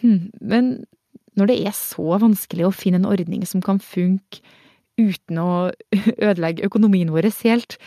Hmm, 0.00 0.32
men 0.40 0.74
når 1.36 1.50
det 1.50 1.58
er 1.68 1.76
så 1.76 2.18
vanskelig 2.22 2.66
å 2.66 2.74
finne 2.74 3.02
en 3.02 3.10
ordning 3.10 3.44
som 3.48 3.62
kan 3.64 3.80
funke 3.82 4.42
uten 4.96 5.40
å 5.40 5.50
ødelegge 6.28 6.66
økonomien 6.66 7.12
vår 7.12 7.30
helt, 7.44 7.78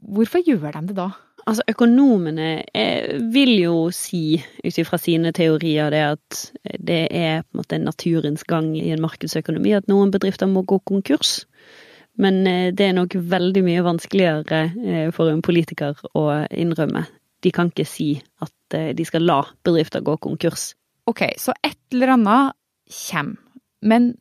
hvorfor 0.00 0.44
gjør 0.44 0.72
de 0.72 0.88
det 0.90 0.98
da? 0.98 1.12
Altså, 1.44 1.60
økonomene 1.68 2.64
er, 2.72 3.18
vil 3.32 3.50
jo 3.58 3.74
si, 3.92 4.38
ut 4.64 4.78
ifra 4.80 4.96
sine 4.96 5.32
teorier, 5.36 5.90
det 5.92 6.04
at 6.14 6.38
det 6.80 7.02
er 7.12 7.42
på 7.44 7.52
en 7.52 7.60
måte 7.60 7.78
naturens 7.82 8.46
gang 8.48 8.70
i 8.78 8.88
en 8.94 9.02
markedsøkonomi 9.04 9.74
at 9.76 9.90
noen 9.92 10.12
bedrifter 10.14 10.48
må 10.48 10.62
gå 10.64 10.78
konkurs. 10.88 11.42
Men 12.16 12.46
eh, 12.46 12.70
det 12.72 12.88
er 12.88 12.96
nok 12.96 13.16
veldig 13.18 13.64
mye 13.66 13.84
vanskeligere 13.84 14.62
eh, 14.86 15.10
for 15.12 15.28
en 15.32 15.42
politiker 15.44 15.98
å 16.16 16.24
innrømme. 16.48 17.04
De 17.44 17.52
kan 17.52 17.68
ikke 17.68 17.88
si 17.88 18.14
at 18.44 18.78
eh, 18.78 18.94
de 18.96 19.04
skal 19.04 19.26
la 19.28 19.42
bedrifter 19.66 20.04
gå 20.04 20.16
konkurs. 20.24 20.72
Ok, 21.10 21.22
så 21.38 21.54
et 21.62 21.80
eller 21.92 22.14
annet 22.16 22.60
kommer. 22.88 23.40
Men 23.84 24.14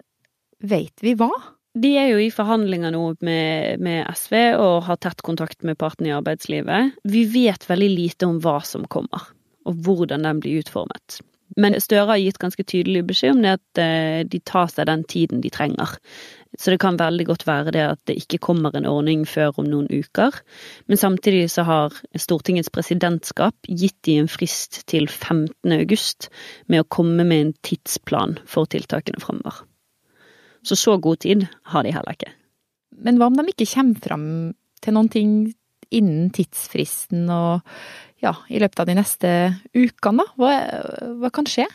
veit 0.60 1.00
vi 1.04 1.14
hva? 1.16 1.32
De 1.74 1.90
er 1.98 2.12
jo 2.12 2.20
i 2.22 2.30
forhandlinger 2.34 2.92
nå 2.94 3.04
med, 3.26 3.82
med, 3.82 4.04
SV 4.14 4.36
og 4.62 4.84
har 4.86 5.00
tett 5.02 5.24
kontakt 5.26 5.64
med 5.66 5.80
partene 5.82 6.12
i 6.12 6.16
arbeidslivet. 6.18 7.00
Vi 7.10 7.24
vet 7.32 7.66
veldig 7.70 7.90
lite 7.90 8.30
om 8.30 8.38
hva 8.44 8.60
som 8.68 8.86
kommer, 8.86 9.32
og 9.66 9.80
hvordan 9.88 10.28
den 10.28 10.42
blir 10.44 10.62
utformet. 10.62 11.24
Men 11.58 11.78
Støre 11.82 12.12
har 12.12 12.22
gitt 12.22 12.40
ganske 12.42 12.66
tydelig 12.66 13.04
beskjed 13.10 13.36
om 13.36 13.42
det 13.46 13.56
at 13.58 13.82
eh, 13.82 14.22
de 14.30 14.40
tar 14.46 14.70
seg 14.74 14.88
den 14.90 15.04
tiden 15.10 15.42
de 15.42 15.52
trenger. 15.54 15.96
Så 16.60 16.70
det 16.70 16.80
kan 16.84 17.00
veldig 17.00 17.26
godt 17.32 17.46
være 17.48 17.74
det 17.74 17.84
at 17.86 18.02
det 18.10 18.16
ikke 18.22 18.42
kommer 18.46 18.76
en 18.78 18.86
ordning 18.90 19.24
før 19.28 19.58
om 19.62 19.68
noen 19.70 19.88
uker. 19.90 20.36
Men 20.86 21.02
samtidig 21.02 21.48
så 21.54 21.66
har 21.66 21.98
Stortingets 22.14 22.70
presidentskap 22.74 23.56
gitt 23.68 23.98
de 24.06 24.20
en 24.22 24.30
frist 24.30 24.84
til 24.90 25.10
15. 25.10 25.74
august 25.74 26.30
med 26.70 26.84
å 26.84 26.90
komme 26.94 27.26
med 27.26 27.40
en 27.40 27.54
tidsplan 27.66 28.38
for 28.46 28.70
tiltakene 28.70 29.22
fremover. 29.24 29.64
Så 30.64 30.78
så 30.80 30.96
god 31.02 31.24
tid 31.26 31.48
har 31.74 31.84
de 31.84 31.92
heller 31.96 32.16
ikke. 32.16 32.32
Men 33.04 33.18
hva 33.18 33.28
om 33.32 33.40
de 33.40 33.50
ikke 33.50 33.72
kommer 33.74 34.06
fram 34.06 34.28
til 34.84 34.96
noen 34.96 35.10
ting 35.12 35.34
innen 35.94 36.30
tidsfristen, 36.34 37.26
og 37.30 37.62
ja, 38.24 38.34
i 38.50 38.62
løpet 38.62 38.82
av 38.82 38.90
de 38.90 38.96
neste 38.98 39.32
ukene, 39.76 40.24
da? 40.24 40.30
Hva, 40.40 40.54
hva 41.22 41.34
kan 41.34 41.50
skje? 41.50 41.68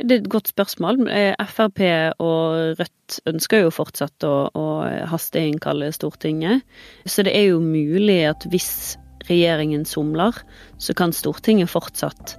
Det 0.00 0.16
er 0.16 0.22
et 0.22 0.32
godt 0.32 0.48
spørsmål. 0.50 1.04
Eh, 1.12 1.34
Frp 1.46 1.82
og 2.22 2.78
Rødt 2.80 3.18
ønsker 3.28 3.66
jo 3.66 3.74
fortsatt 3.74 4.24
å, 4.26 4.48
å 4.50 4.66
hasteinnkalle 5.10 5.92
Stortinget. 5.94 6.64
Så 7.04 7.26
det 7.26 7.34
er 7.36 7.52
jo 7.52 7.60
mulig 7.62 8.22
at 8.30 8.46
hvis 8.50 8.96
regjeringen 9.28 9.84
somler, 9.86 10.34
så 10.82 10.96
kan 10.98 11.14
Stortinget 11.14 11.70
fortsatt 11.70 12.36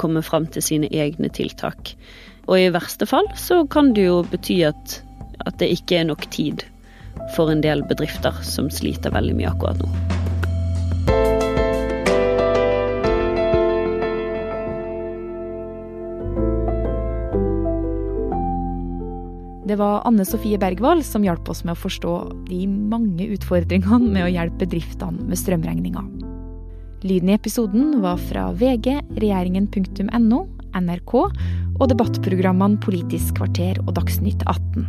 komme 0.00 0.20
fram 0.22 0.48
til 0.52 0.64
sine 0.64 0.90
egne 0.92 1.30
tiltak. 1.32 1.94
Og 2.46 2.60
i 2.60 2.70
verste 2.74 3.08
fall 3.08 3.28
så 3.38 3.62
kan 3.70 3.94
det 3.96 4.06
jo 4.08 4.20
bety 4.30 4.60
at, 4.68 5.00
at 5.46 5.58
det 5.62 5.72
ikke 5.78 6.02
er 6.02 6.10
nok 6.12 6.28
tid 6.34 6.66
for 7.34 7.50
en 7.50 7.64
del 7.64 7.82
bedrifter 7.88 8.44
som 8.46 8.70
sliter 8.70 9.14
veldig 9.14 9.40
mye 9.40 9.50
akkurat 9.54 9.82
nå. 9.82 10.15
Det 19.76 19.82
var 19.82 20.06
Anne 20.08 20.24
Sofie 20.24 20.56
Bergwall 20.56 21.02
som 21.04 21.20
hjalp 21.26 21.50
oss 21.52 21.58
med 21.60 21.74
å 21.74 21.76
forstå 21.76 22.12
de 22.46 22.62
mange 22.64 23.26
utfordringene 23.34 24.08
med 24.08 24.24
å 24.24 24.30
hjelpe 24.32 24.62
bedriftene 24.62 25.26
med 25.28 25.36
strømregninga. 25.36 26.00
Lyden 27.04 27.28
i 27.28 27.34
episoden 27.36 27.90
var 28.00 28.16
fra 28.16 28.46
VG, 28.56 28.94
regjeringen.no, 29.20 30.38
NRK 30.80 31.12
og 31.18 31.84
debattprogrammene 31.92 32.80
Politisk 32.80 33.36
kvarter 33.36 33.82
og 33.82 33.92
Dagsnytt 33.98 34.46
18. 34.48 34.88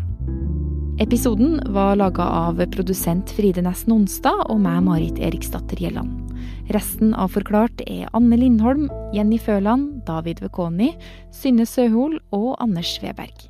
Episoden 1.03 1.59
var 1.75 1.99
laga 1.99 2.29
av 2.45 2.63
produsent 2.77 3.35
Fride 3.35 3.65
Nesten 3.67 3.97
Onsdag 3.97 4.45
og 4.47 4.63
meg, 4.63 4.79
Marit 4.87 5.19
Eriksdatter 5.19 5.83
Gjelland. 5.83 6.31
Resten 6.71 7.11
av 7.11 7.35
Forklart 7.35 7.83
er 7.91 8.07
Anne 8.15 8.39
Lindholm, 8.39 8.87
Jenny 9.11 9.35
Føland, 9.35 9.97
David 10.07 10.39
Vekoni, 10.47 10.93
Synne 11.35 11.67
Søhol 11.67 12.21
og 12.31 12.53
Anders 12.63 12.95
Sveberg. 12.95 13.49